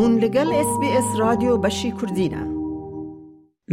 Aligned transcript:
هون 0.00 0.12
لەگەڵ 0.24 0.48
SسBS 0.68 1.06
رادیۆ 1.24 1.52
بەشی 1.64 1.90
کوردینە 1.98 2.42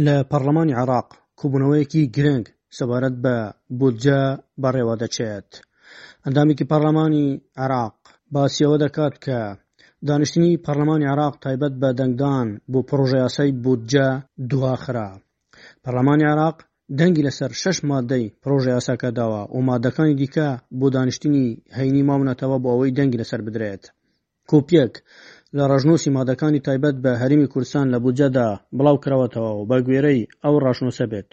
لە 0.06 0.16
پەرلەمانی 0.30 0.76
عراق 0.82 1.08
کوبوونەوەیەکی 1.40 2.02
گرنگ 2.16 2.46
سەبارەت 2.78 3.16
بە 3.24 3.36
بودجە 3.78 4.22
بەڕێوە 4.62 4.94
دەچێت 5.02 5.48
ئەندامێکی 6.24 6.68
پەرلەمانی 6.70 7.28
عراق 7.64 7.96
باسیەوە 8.34 8.76
دەکات 8.84 9.14
کە 9.24 9.40
دانیشتنی 10.08 10.60
پەرلەمانی 10.64 11.10
عراق 11.12 11.34
تایبەت 11.44 11.74
بە 11.82 11.90
دەنگدان 11.98 12.48
بۆ 12.72 12.80
پرۆژەیاسای 12.88 13.50
بودجە 13.64 14.06
دواخرا 14.50 15.10
پەرلەمانی 15.84 16.26
عراق 16.32 16.56
دەنگی 16.98 17.24
لەسەر 17.26 17.50
شش 17.62 17.76
مادەی 17.90 18.26
پرۆژه 18.42 18.70
یاساکە 18.78 19.10
داوە 19.18 19.40
و 19.54 19.58
مادەکانی 19.68 20.16
دیکە 20.20 20.48
بۆ 20.78 20.86
دانیشتنی 20.96 21.46
هەینی 21.78 22.02
ماونەتەوە 22.08 22.56
بۆ 22.62 22.68
ئەوەی 22.72 22.94
دەنگی 22.98 23.20
لەسەر 23.22 23.40
بدرێت 23.46 23.84
کۆپیەک 24.50 24.94
لە 25.58 25.64
ڕژنووسی 25.74 26.08
مادەکانی 26.16 26.64
تایبەت 26.66 26.96
بە 27.04 27.12
هەرمی 27.22 27.48
کورسان 27.54 27.86
لە 27.94 27.98
بجەدا 28.04 28.46
بڵاو 28.78 28.96
کراوەتەوە 29.04 29.50
و 29.58 29.62
بە 29.70 29.76
گوێرەی 29.86 30.20
ئەو 30.44 30.54
ڕاشنووسە 30.64 31.04
بێت 31.12 31.30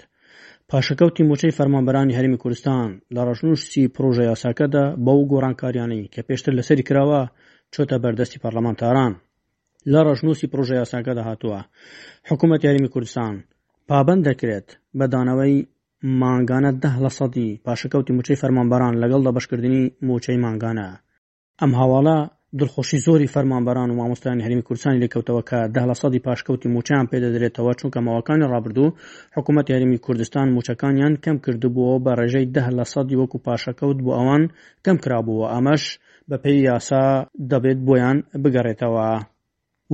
پاشەکەوتی 0.69 1.27
موچەی 1.29 1.55
فەرمانبەرانی 1.57 2.17
هەرمی 2.17 2.41
کوردستان 2.43 2.87
لە 3.15 3.21
ڕژنووسی 3.29 3.83
پرۆژە 3.95 4.23
یاساکەدا 4.31 4.85
بەو 5.05 5.19
گۆڕانکاریانی 5.31 6.01
کە 6.13 6.21
پێشتر 6.27 6.53
لەسەری 6.59 6.87
کراوە 6.89 7.21
چۆتە 7.73 7.95
بەردەستی 8.03 8.41
پەرلەمانتاران 8.43 9.13
لە 9.91 9.99
ڕژنووسی 10.07 10.47
پرۆژە 10.51 10.75
یاساکەدا 10.81 11.23
هاتووە 11.29 11.59
حکوومەت 12.29 12.61
یاریمی 12.67 12.91
کوردستان 12.93 13.33
پابند 13.89 14.21
دەکرێت 14.29 14.67
بەدانەوەی 14.99 15.55
ماگانە 16.21 16.71
ده 16.83 16.91
لە 17.03 17.11
سەدی 17.17 17.49
پاشەکەوتی 17.65 18.11
موچەی 18.17 18.39
فەرمانبەران 18.41 18.93
لەگەڵ 19.03 19.21
دە 19.27 19.31
بەشکردنی 19.35 19.83
موچەی 20.07 20.37
ماگانە 20.45 20.89
ئەم 21.59 21.71
هەواڵە 21.79 22.17
دڵخۆشی 22.59 22.97
زۆری 23.07 23.27
فەرمانبەران 23.33 23.89
و 23.91 23.95
مامۆستانی 23.99 24.43
هەرمی 24.45 24.65
کوردستانی 24.67 25.01
لێکەوتەوە 25.03 25.41
کە 25.49 25.59
ده 25.75 25.83
لە 25.89 25.95
سەدی 26.01 26.23
پاشکەوتی 26.27 26.67
موچیان 26.75 27.05
پێدەدرێتەوە 27.11 27.71
چونکە 27.79 27.99
ماوەکانی 28.07 28.49
ڕابردوو 28.53 28.93
حکوومەت 29.35 29.65
یاریمی 29.73 30.03
کوردستان 30.05 30.47
موچەکانیان 30.55 31.13
کەم 31.23 31.37
کردبووەوە 31.45 31.99
بە 32.05 32.11
ڕێژەی 32.19 32.47
ده 32.55 32.63
لە 32.77 32.85
سەدی 32.93 33.19
وەکو 33.21 33.37
پاشەکەوت 33.45 33.97
بۆ 34.05 34.11
ئەوان 34.17 34.43
کەم 34.85 34.97
کرابووە 35.03 35.45
ئەمەش 35.53 35.83
بە 36.29 36.35
پێی 36.43 36.59
یاسا 36.69 37.05
دەبێت 37.51 37.79
بۆیان 37.87 38.17
بگەڕێتەوە. 38.43 39.07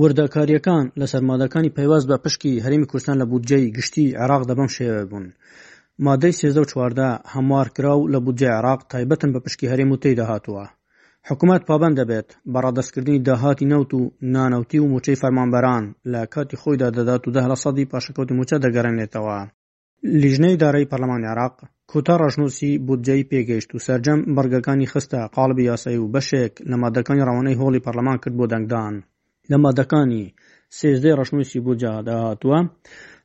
وردەکاریەکان 0.00 0.84
لە 1.00 1.06
سەرمادەکانی 1.12 1.74
پەیواز 1.76 2.02
بە 2.10 2.16
پشکی 2.24 2.52
هەرمی 2.64 2.88
کوردستان 2.90 3.16
لە 3.22 3.26
بودجەی 3.30 3.72
گشتی 3.76 4.04
عراق 4.22 4.42
دەبم 4.50 4.68
شێوێ 4.76 5.04
بوون. 5.10 5.26
مادەی 6.06 6.36
سێزە 6.40 6.60
و 6.62 6.70
چواردە 6.70 7.08
هەموارکرا 7.34 7.94
و 7.98 8.08
لە 8.12 8.18
بودجێ 8.24 8.50
عراق 8.58 8.80
تایبەتن 8.92 9.30
بە 9.34 9.40
پشکی 9.44 9.70
هەرێم 9.72 9.90
و 9.92 10.00
تێی 10.02 10.16
دەهاتووە. 10.20 10.66
حکوومەت 11.30 11.62
پابند 11.70 11.94
دەبێت 12.00 12.28
بە 12.52 12.58
ڕادەستکردنی 12.64 13.18
داهاتی 13.28 13.70
نەوت 13.72 13.90
و 13.94 14.00
نانەوتی 14.34 14.78
و 14.80 14.90
موچەی 14.92 15.20
فەرمانبەران 15.22 15.84
لە 16.12 16.20
کاتی 16.34 16.56
خۆیدا 16.60 16.88
دەدات 16.98 17.22
و 17.26 17.30
ده 17.36 17.42
لە 17.52 17.56
سەدی 17.64 17.86
پاشەکەوتی 17.92 18.34
موچە 18.38 18.56
دەگەڕێنێتەوە 18.64 19.38
لیژنەی 20.22 20.60
دارەی 20.62 20.88
پەرلەمانی 20.90 21.30
عراق 21.32 21.54
کوتا 21.90 22.14
ڕژنووسی 22.22 22.70
بودجەی 22.86 23.26
پێگەیشت 23.30 23.70
و 23.74 23.78
سرجەم 23.86 24.18
بەرگەکانی 24.36 24.86
خستە 24.92 25.20
قالبی 25.36 25.64
یاسایی 25.70 26.02
و 26.02 26.12
بەشێک 26.14 26.54
لە 26.70 26.76
مادەکانی 26.82 27.26
ڕەوانەی 27.28 27.58
هۆڵی 27.60 27.84
پەرلەمان 27.86 28.18
کرد 28.22 28.34
بۆ 28.38 28.44
دەنگدان 28.52 28.94
لە 29.50 29.56
مادەکانی 29.64 30.24
سێزدەی 30.78 31.16
ڕژنووسی 31.18 31.58
بودجا 31.66 31.92
داهاتووە 32.08 32.58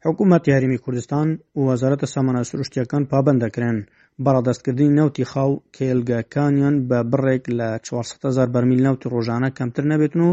حکوومەت 0.06 0.44
یاریمی 0.54 0.80
کوردستان 0.86 1.28
و 1.56 1.60
وەزارەتە 1.70 2.08
سامانە 2.14 2.42
سروشتیەکان 2.50 3.04
پابند 3.12 3.40
دەکرێن 3.44 3.78
بەڕادەستکردنی 4.26 4.96
نەوتی 5.00 5.26
خاو 5.32 5.52
کێلگەکانیان 5.76 6.76
بە 6.90 7.00
بڕێک 7.12 7.44
لە 7.60 7.70
400هزار 8.02 8.48
بەرمیل 8.54 8.82
نەوتی 8.88 9.08
ڕۆژانە 9.14 9.50
کەمتر 9.58 9.84
نەبێتن 9.92 10.22
و 10.28 10.32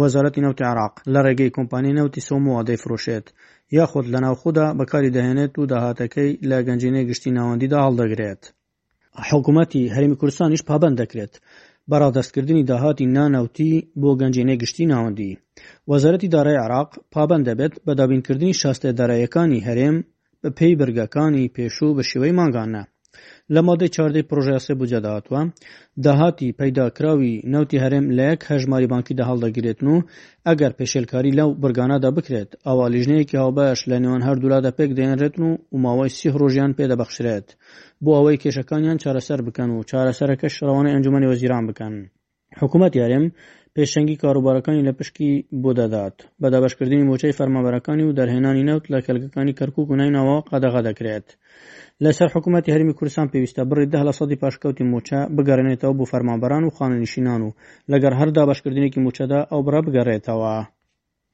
وەزارەتی 0.00 0.44
نەوتی 0.46 0.64
عراق 0.70 0.94
لە 1.12 1.20
ڕێگەی 1.26 1.54
کۆمپانی 1.56 1.96
نەوتی 1.98 2.24
سۆمەوە 2.28 2.62
دەیفرۆشێت 2.68 3.26
یاخود 3.78 4.06
لە 4.12 4.18
ناوخدا 4.24 4.66
بەکاری 4.78 5.14
دەهێنێت 5.16 5.52
و 5.56 5.68
داهاتەکەی 5.72 6.30
لە 6.50 6.56
گەنجینەی 6.66 7.06
گشتی 7.10 7.30
ناوەندیدا 7.38 7.78
هەڵدەگرێت 7.86 8.42
حکوومەتی 9.28 9.90
هەرمی 9.94 10.18
کوردستانیش 10.20 10.62
پابند 10.70 10.96
دەکرێت. 11.00 11.34
بەڕادەستکردنی 11.90 12.66
داهاتی 12.70 13.06
ناناوتی 13.16 13.72
بۆ 14.00 14.10
گەنجینەی 14.20 14.60
گشتی 14.62 14.86
ناوەندی 14.92 15.38
وەزارەتی 15.90 16.28
دارای 16.34 16.62
عراق 16.64 16.90
پابند 17.14 17.44
دەبێت 17.48 17.74
بە 17.86 17.92
دابینکردنی 18.00 18.58
شاستێ 18.62 18.90
دارایەکانی 18.98 19.64
هەرێم 19.68 19.96
بە 20.42 20.50
پێی 20.58 20.78
بەرگەکانی 20.80 21.50
پێشوو 21.56 21.92
بە 21.96 22.02
شێوەی 22.10 22.36
ماگانە 22.40 22.82
لە 23.54 23.60
مادەی 23.66 23.92
چاردەی 23.96 24.26
پرۆژیاسی 24.30 24.74
بجە 24.80 24.98
داهاتوە 25.04 25.42
داهاتی 26.04 26.54
پەیداکراوی 26.60 27.32
ناوتی 27.52 27.82
هەرێم 27.84 28.06
لە 28.16 28.24
یەک 28.32 28.40
هەژماری 28.50 28.90
بانکیدا 28.92 29.24
هەڵدەگرێتن 29.30 29.86
و 29.94 29.96
ئەگەر 30.48 30.72
پێشێلکاری 30.78 31.36
لەو 31.38 31.48
برگانادا 31.62 32.10
بکرێت 32.18 32.50
ئەوە 32.66 32.84
لیژنەیەکی 32.94 33.40
هاوبەش 33.42 33.80
لە 33.90 33.96
نێوان 34.02 34.22
هەردوولادا 34.28 34.70
پێک 34.78 34.90
دێنرێتن 34.98 35.42
و 35.48 35.52
وماوەی 35.74 36.14
سی 36.16 36.28
ڕۆژیان 36.40 36.72
پێدەبەخشرێت 36.78 37.46
بۆ 38.04 38.10
ئەوەی 38.16 38.40
کێشەکانیان 38.42 38.98
چارەسەر 39.02 39.40
بکەن 39.46 39.70
و 39.72 39.86
چارەسەرەکە 39.90 40.48
شڕەوانە 40.56 40.90
ئەنجومی 40.92 41.30
وەزیران 41.30 41.64
بکەن. 41.70 41.94
حکوومەت 42.60 42.92
یارێم 43.00 43.24
پێشەنگی 43.76 44.18
کاروبارەکانی 44.24 44.86
لە 44.88 44.92
پشکی 44.98 45.30
بۆ 45.62 45.70
دەدات 45.80 46.16
بەدابشکردنی 46.42 47.06
موچەی 47.10 47.36
فەرمابەرەکانی 47.38 48.04
و 48.08 48.16
دەرهێنانی 48.18 48.66
نەوت 48.70 48.84
لە 48.92 48.98
کەلگەکانی 49.06 49.56
کەرکک 49.58 49.86
و 49.90 49.98
ناینەوە 50.00 50.36
قەدەغا 50.50 50.80
دەکرێت 50.88 51.26
لەسەر 52.04 52.28
حکوومەتتی 52.34 52.72
هەرمی 52.74 52.96
کوردستان 52.98 53.26
پێویستە 53.32 53.62
بڕی 53.70 53.86
ده 53.92 54.00
لە 54.08 54.12
سەدی 54.18 54.40
پاشکەوتی 54.42 54.88
موچە 54.92 55.20
بگەڕێنێتەوە 55.36 55.94
بۆ 55.98 56.04
فەرمانبەران 56.12 56.64
و 56.64 56.74
خانەنشینان 56.76 57.40
و 57.44 57.54
لەگەر 57.92 58.12
هەردا 58.20 58.42
بەشکردنێکی 58.50 59.02
موچەدا 59.06 59.40
ئەو 59.50 59.60
بڕە 59.66 59.80
بگەڕێتەوە 59.86 60.54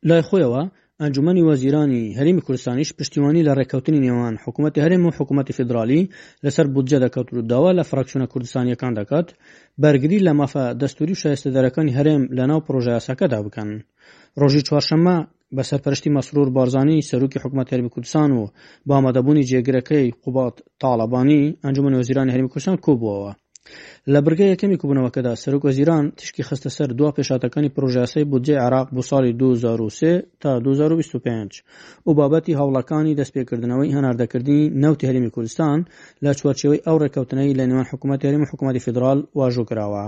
لای 0.09 0.23
خۆیەوە 0.29 0.63
ئەنجومی 1.05 1.43
وەزیرانی 1.51 2.05
هەرمی 2.19 2.45
کوردستانیش 2.47 2.91
پشتیوانی 2.99 3.47
لە 3.49 3.53
ڕێککەوتنی 3.59 4.03
نێوان 4.07 4.35
حکوومەتتی 4.45 4.83
هەرێم 4.85 5.03
و 5.05 5.15
حکوومەتتی 5.19 5.57
فدرالی 5.59 6.03
لەسەر 6.45 6.67
بودجە 6.75 6.99
دەکەوت 7.05 7.29
و 7.33 7.37
داوا 7.51 7.71
لە 7.79 7.85
فراکسیۆنە 7.91 8.27
کوردستانیەکان 8.33 8.93
دەکات 9.01 9.29
بەرگری 9.83 10.25
لە 10.27 10.33
مافە 10.41 10.65
دەستوری 10.81 11.15
و 11.17 11.21
شایستەدارەکانی 11.23 11.97
هەرێم 11.99 12.23
لەناو 12.39 12.65
پرۆژایاسەکەدا 12.67 13.39
بکەن 13.47 13.69
ڕۆژی 14.41 14.65
چوارشەممە 14.69 15.17
بە 15.57 15.63
سەرپەرشتی 15.69 16.15
مەسرور 16.17 16.49
بارزانانی 16.57 17.07
سەرروکی 17.11 17.43
حکوومەت 17.43 17.69
هەرمی 17.73 17.93
کوردستان 17.95 18.31
و 18.35 18.43
بامەدەبوونی 18.89 19.47
جێگرەکەی 19.51 20.15
قوبات 20.25 20.55
تاالبانی 20.81 21.43
ئەنجومی 21.65 21.99
وەزیرانی 22.01 22.33
هەرمی 22.35 22.51
کوردستان 22.53 22.77
کۆبووەوە 22.85 23.31
لە 24.13 24.19
برگە 24.27 24.47
یەکەمی 24.53 24.79
کوبوونەوەکەدا 24.81 25.33
سەرک 25.43 25.63
وەزیران 25.65 26.05
تشکی 26.19 26.47
خستە 26.49 26.71
سەر 26.77 26.91
دو 26.99 27.07
پێشاتەکانی 27.17 27.73
پرۆژاسی 27.75 28.23
بودجێ 28.31 28.57
عراق 28.67 28.87
بۆ 28.95 29.03
ساڵی 29.11 29.33
2023 29.43 30.13
تا 30.43 30.51
2025 30.65 31.51
و 32.07 32.11
بابەتی 32.19 32.57
هاوڵەکانی 32.59 33.17
دەستپێکردنەوەی 33.21 33.95
هەناردەکردنی 33.97 34.71
نەوتی 34.83 35.09
هەرمی 35.09 35.33
کوردستان 35.35 35.79
لە 36.25 36.31
چوارچەوەی 36.39 36.85
ئەو 36.87 36.97
ڕێککەوتنەی 37.03 37.57
لە 37.59 37.65
نێوان 37.69 37.91
حکوومەت 37.93 38.25
هەرمی 38.27 38.49
حکوومەتی 38.53 38.85
فدرال 38.87 39.19
واژوو 39.39 39.69
کراوە. 39.71 40.05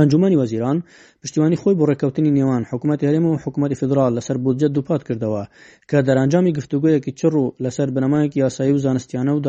ئەنجومی 0.00 0.36
وەزیران 0.42 0.78
پشتیوانی 1.22 1.60
خۆی 1.62 1.74
بۆ 1.78 1.84
ڕێککەوتنی 1.90 2.34
نێوان 2.36 2.62
حکوومەتتی 2.70 3.06
هەرێم 3.08 3.24
و 3.26 3.38
حکوومەتتی 3.44 3.78
فدرال 3.80 4.12
لەسەر 4.18 4.36
بودجە 4.44 4.68
دووپات 4.74 5.02
کردەوە 5.08 5.44
کە 5.90 5.98
دەرانجامی 6.06 6.52
گفتوگویەکی 6.58 7.12
چڕ 7.20 7.32
و 7.42 7.44
لەسەر 7.64 7.88
بنەمایەکی 7.94 8.38
یاسایی 8.44 8.72
و 8.76 8.82
زانستیانە 8.86 9.32
و 9.34 9.42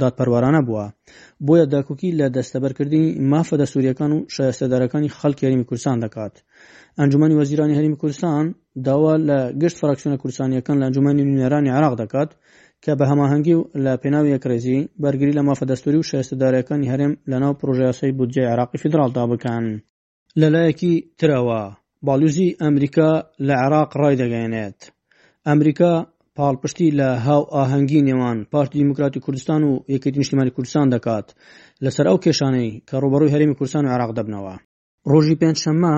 دادپەروارانە 0.00 0.60
بووە 0.68 0.86
بۆیە 1.46 1.64
داکوکی 1.72 2.10
لە 2.20 2.26
دەستەبەرکردنی 2.36 3.04
مافەدە 3.32 3.66
سووریەکان 3.72 4.10
و 4.16 4.18
شایستەدارەکانی 4.36 5.12
خەڵکی 5.18 5.44
هەرمی 5.46 5.66
کورسان 5.70 5.96
دەکات 6.04 6.34
ئەنجومی 6.98 7.34
وەزیرانی 7.40 7.76
هەرمی 7.78 7.98
کوردستان 8.02 8.44
داوا 8.86 9.14
لە 9.28 9.38
گشت 9.62 9.76
فراکسیۆنە 9.82 10.16
کورسانیەکان 10.22 10.76
لە 10.80 10.84
ئەنجومی 10.86 11.12
نوێرانی 11.38 11.70
عراق 11.76 11.94
دەکات 12.02 12.30
کە 12.84 12.92
بە 12.98 13.04
هەماهەنگی 13.10 13.54
و 13.56 13.66
لە 13.84 13.92
پێناوی 14.02 14.32
یەکرێزی 14.36 14.86
بەرگری 15.02 15.36
لە 15.38 15.42
مافەدەستوری 15.48 15.98
و 16.00 16.08
شێستدارەکانی 16.10 16.90
هەرێم 16.92 17.12
لە 17.30 17.36
ناو 17.42 17.52
پرۆژیاسی 17.60 18.16
بودجێ 18.18 18.44
عراقی 18.52 18.80
فیدراڵدا 18.82 19.24
بکەن 19.32 19.64
لەلایەکی 20.40 20.92
ترەوە 21.18 21.62
باڵوزی 22.06 22.56
ئەمریکا 22.62 23.10
لە 23.46 23.54
عێراق 23.62 23.90
ڕای 24.00 24.18
دەگەێنێت 24.22 24.78
ئەمریکا 25.48 25.92
پاڵپشتی 26.36 26.94
لە 27.00 27.08
هاو 27.26 27.42
ئاهەنگی 27.54 28.04
نێوان 28.08 28.38
پارتی 28.52 28.76
دیموکراتی 28.80 29.22
کوردستان 29.24 29.60
و 29.64 29.72
یەکەتی 29.94 30.18
نیشتیمانی 30.20 30.54
کوردستان 30.56 30.86
دەکات 30.94 31.26
لەسەر 31.84 32.06
ئەو 32.10 32.22
کێشانەی 32.24 32.70
کە 32.88 32.94
ڕوبەڕووی 33.02 33.32
هەرێمی 33.34 33.56
کوردستان 33.58 33.84
و 33.84 33.92
عراق 33.96 34.10
دەبنەوە 34.18 34.54
ڕۆژی 35.10 35.38
پێنجشەممە 35.40 35.96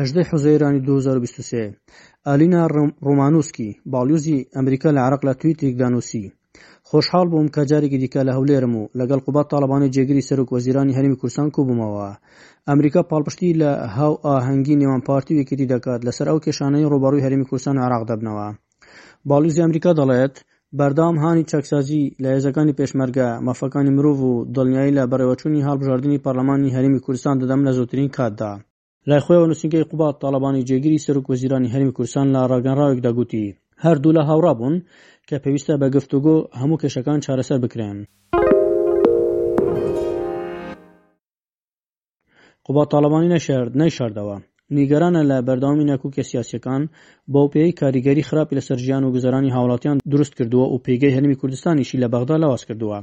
هەژدەی 0.00 0.28
حوزەیرانی 0.30 0.80
2023 0.88 1.64
ئالینا 2.28 2.62
ڕۆمانوسکی 3.06 3.68
باڵیۆزی 3.92 4.46
ئەمریکا 4.56 4.88
لە 4.96 5.00
عراق 5.06 5.22
لە 5.28 5.32
تویتێکدا 5.40 5.86
نووسی 5.94 6.24
خۆشحال 6.88 7.26
بووم 7.32 7.48
کە 7.54 7.60
جارێکی 7.70 7.98
دیکە 8.02 8.20
لە 8.28 8.32
هەولێرم 8.36 8.72
و 8.80 8.88
لەگەڵ 8.98 9.20
قوبات 9.26 9.46
تاالبانی 9.52 9.92
جێگیری 9.94 10.26
سەرک 10.28 10.48
وەزیرانی 10.54 10.96
هەرمی 10.98 11.18
کورسان 11.20 11.48
کو 11.54 11.60
بوومەوە 11.68 12.10
ئەمریکا 12.68 13.00
پاڵپشتی 13.10 13.50
لە 13.60 13.70
هاو 13.96 14.12
ئاهەنگی 14.26 14.78
نێوان 14.80 15.00
پارتی 15.08 15.36
وێکردی 15.38 15.70
دەکات 15.74 16.00
لەسەر 16.06 16.26
ئەو 16.30 16.38
کێشانەی 16.44 16.88
ڕۆباروی 16.92 17.24
هەرمی 17.24 17.48
کورسان 17.50 17.76
عراق 17.84 18.02
دەبنەوە 18.10 18.46
باڵیزی 19.28 19.62
ئەمریکا 19.64 19.90
دەڵێت 20.00 20.34
بەردام 20.78 21.14
هاانی 21.22 21.48
چەکسازی 21.52 22.02
لە 22.22 22.28
هێزەکانی 22.34 22.76
پێشمەرگە 22.78 23.28
مەفەکانی 23.46 23.94
مرۆڤ 23.96 24.18
و 24.28 24.32
دڵنیایی 24.54 24.96
لە 24.98 25.02
بەڕێوەچوونی 25.10 25.64
هەڵبژاردننی 25.68 26.22
پەرلەمانی 26.24 26.74
هەرمی 26.76 27.00
کوردستان 27.04 27.34
دەدەم 27.42 27.60
لە 27.66 27.72
زووترین 27.78 28.08
کاتدا 28.16 28.52
لای 29.06 29.20
خۆەوە 29.26 29.46
نووسنگی 29.50 29.82
قوبات 29.90 30.14
تاالبانی 30.22 30.66
جێگیری 30.68 31.04
سەرک 31.04 31.24
وەزیرانی 31.32 31.72
هەرمی 31.74 31.96
کورسان 31.96 32.26
لە 32.34 32.40
ڕگەنراوێکدا 32.52 33.10
گوتی 33.18 33.44
هەردوو 33.84 34.16
لە 34.16 34.22
هاوڕا 34.28 34.52
بوون 34.58 34.74
کە 35.28 35.36
پێویستە 35.44 35.74
بە 35.80 35.86
گفتوگۆ 35.96 36.36
هەموو 36.60 36.80
کێشەکان 36.82 37.18
چارەسەر 37.24 37.58
بکرێن. 37.64 37.98
قوبات 42.66 42.88
تاالبانی 42.92 43.32
نەشارد 43.34 43.72
نەیشاردەوە. 43.80 44.36
نیگەرانە 44.78 45.22
لە 45.30 45.36
بەرداوامی 45.46 45.88
نەکوکە 45.92 46.22
سیاسەکان 46.30 46.82
بۆ 47.32 47.42
پێی 47.52 47.70
کاریگەری 47.80 48.26
خراپی 48.28 48.54
لەسەر 48.58 48.78
ژیان 48.84 49.02
و 49.04 49.12
گزارانی 49.16 49.54
هاوڵاتیان 49.56 49.98
دروست 50.12 50.34
کردووە 50.38 50.66
و 50.74 50.82
پێگەی 50.86 51.14
هەرمی 51.16 51.36
کوردستانیشی 51.40 52.00
لە 52.02 52.08
بەغدا 52.14 52.36
لەواز 52.44 52.62
کردووە 52.68 52.98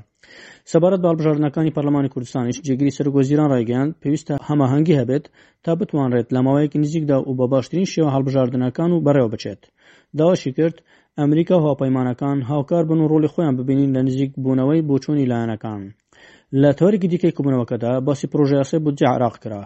سەبارەت 0.71 1.01
باڵبژاردنەکانی 1.05 1.73
پەرلەمانی 1.75 2.11
کوردستانیش 2.13 2.57
جێگیری 2.67 2.95
سەرگۆزیران 2.97 3.49
ڕایگەیان 3.53 3.89
پێویستە 4.01 4.33
هەماهەنگی 4.49 4.99
هەبێت 5.01 5.25
تا 5.63 5.71
بتوانڕێت 5.79 6.27
لە 6.35 6.39
ماوەیەکی 6.45 6.81
نزیکدا 6.83 7.17
و 7.29 7.31
بە 7.39 7.45
باشترین 7.53 7.87
شێوە 7.93 8.09
هەڵبژاردنەکان 8.15 8.89
و 8.93 9.03
بەڕێوە 9.05 9.29
بچێت 9.33 9.61
داواشی 10.19 10.51
کرد 10.57 10.75
ئەمریکا 11.19 11.57
هاپەیمانەکان 11.65 12.37
هاوکار 12.51 12.83
بن 12.89 12.99
و 13.01 13.09
ڕۆلی 13.11 13.29
خۆیان 13.33 13.55
ببینین 13.59 13.89
لە 13.95 14.01
نزیک 14.07 14.31
بوونەوەی 14.43 14.81
بۆچوونی 14.89 15.29
لایەنەکان 15.31 15.81
لە 16.61 16.69
تۆرێکی 16.79 17.09
دیکەی 17.13 17.35
کوبنەوەکەدا 17.37 17.91
باسی 18.07 18.27
پرۆژیاسی 18.33 18.77
بودجە 18.85 19.07
عراق 19.15 19.35
کرا 19.43 19.63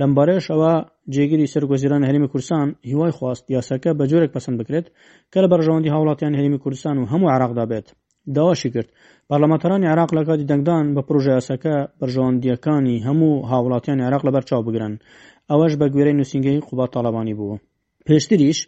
لەمبارەیەشەوە 0.00 0.72
جێگیری 1.14 1.50
سەرگۆزیران 1.52 2.02
هەرمی 2.08 2.28
کوردستان 2.32 2.66
هیوای 2.90 3.12
خواست 3.18 3.44
یاسەکە 3.56 3.90
بە 3.98 4.04
جۆرێک 4.10 4.30
پسند 4.36 4.56
بکرێت 4.60 4.86
کە 5.32 5.38
لە 5.44 5.48
بەرژەوەندی 5.52 5.92
هاوڵاتیان 5.94 6.34
هەرمی 6.38 6.62
کوردستان 6.64 6.96
و 6.98 7.08
هەموو 7.12 7.32
عراقدا 7.34 7.64
بێت 7.72 7.86
داواشی 8.36 8.70
کرد 8.74 8.88
پارلەمەتەرانی 9.30 9.90
عراق 9.92 10.10
لە 10.18 10.22
کاتی 10.28 10.48
دەنگدان 10.50 10.84
بە 10.96 11.02
پروۆژە 11.08 11.32
یاسەکە 11.38 11.74
بەرژەوەندیەکانی 12.00 13.02
هەموو 13.06 13.32
هاوڵاتیان 13.50 13.98
عراق 14.08 14.22
لە 14.26 14.32
بەرچاو 14.34 14.62
بگرن 14.68 14.92
ئەوەش 15.50 15.72
بە 15.80 15.86
گوێرەی 15.94 16.16
نووسنگەی 16.18 16.64
قوبات 16.68 16.90
تاالبانی 16.94 17.34
بوو 17.38 17.58
پێشتریش 18.06 18.58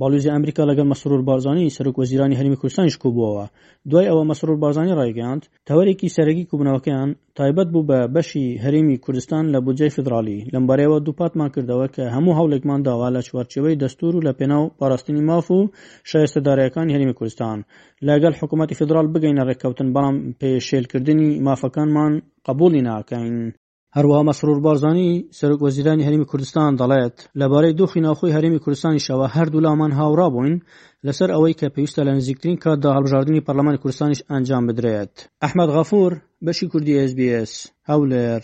باڵوزی 0.00 0.28
ئەمریکا 0.34 0.62
لەگەن 0.70 0.86
مەسرور 0.92 1.20
بارزانانی 1.30 1.72
سەرک 1.76 1.94
وەزیرانی 1.98 2.38
هەرمی 2.40 2.58
کوردستانیش 2.60 2.96
کوبووەوە 3.02 3.44
دوای 3.90 4.08
ئەوە 4.10 4.24
مەسرور 4.30 4.56
بارزانانی 4.62 4.96
ڕایگەاند 5.00 5.42
تەوەرێکی 5.68 6.12
سەرەکی 6.16 6.48
کوبنەوەکەیان 6.50 7.08
تایبەت 7.36 7.68
بوو 7.72 7.86
بە 7.90 7.98
بەشی 8.14 8.46
هەرمی 8.64 8.96
کوردستان 9.04 9.44
لە 9.54 9.58
بودجەی 9.66 9.94
فدرالی 9.96 10.38
لەمبارەوە 10.54 10.98
دووپاتمان 11.06 11.48
کردەوە 11.54 11.86
کە 11.94 12.04
هەموو 12.14 12.36
هەوڵێکمان 12.38 12.80
داوا 12.88 13.08
لە 13.16 13.20
چوارچەوەی 13.28 13.78
دەستور 13.82 14.12
و 14.14 14.24
لە 14.26 14.32
پێناو 14.38 14.64
پاراستنی 14.78 15.22
ماف 15.28 15.46
و 15.56 15.60
شایستەدارەکان 16.10 16.86
هەرمی 16.94 17.16
کوردستان 17.18 17.58
لەگەل 18.08 18.34
حکوومەتتی 18.40 18.78
فدرال 18.80 19.06
بگەینە 19.14 19.42
ڕێککەوتن 19.48 19.88
بەڵام 19.94 20.16
پێشێلکردنی 20.40 21.28
مافەکانمان 21.46 22.12
قبولی 22.48 22.82
ناکەین 22.88 23.36
هەروەها 23.94 24.22
مەسرور 24.28 24.58
بارزانانی 24.66 25.12
سەرک 25.38 25.60
وەزیرانی 25.64 26.04
هەرمی 26.08 26.26
کوردستان 26.30 26.72
دەڵێت 26.80 27.16
لەبارەی 27.40 27.74
دوخی 27.78 28.00
ناوخۆی 28.06 28.32
هەرمی 28.36 28.62
کوردستانیشەوە 28.64 29.26
هەردوو 29.36 29.60
لامان 29.66 29.92
هاوڕا 29.98 30.26
بووین 30.34 30.56
لەسەر 31.06 31.28
ئەوەی 31.34 31.54
کە 31.60 31.66
پێویستە 31.74 32.02
لە 32.06 32.12
نزیکترین 32.18 32.56
کاتدا 32.62 32.90
هەڵبژاردننی 32.96 33.44
پەرلەمانی 33.46 33.78
کوردستانیش 33.82 34.20
ئەنجام 34.30 34.64
بدرێت 34.68 35.14
ئەحمد 35.42 35.68
غەفور 35.76 36.12
بەشی 36.44 36.68
کوردی 36.72 36.94
SسBS 37.08 37.52
هەولێر 37.90 38.42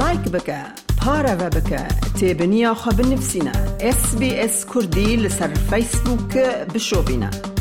لایک 0.00 0.24
بکە 0.34 0.60
پارەوە 1.00 1.48
بکە 1.56 1.82
تێبنییاخوا 2.18 2.92
بنووسینە 2.98 3.54
SسBS 3.98 4.54
کوردی 4.72 5.18
لەسەر 5.24 5.50
فیسبووکە 5.70 6.46
بشۆبینە. 6.72 7.57